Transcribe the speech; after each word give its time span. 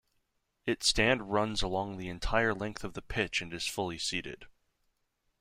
It 0.65 0.81
stand 0.81 1.31
runs 1.31 1.61
along 1.61 1.97
the 1.97 2.09
entire 2.09 2.55
length 2.55 2.83
of 2.83 2.93
the 2.95 3.03
pitch 3.03 3.39
and 3.39 3.53
is 3.53 3.67
fully 3.67 3.99
seated. 3.99 4.47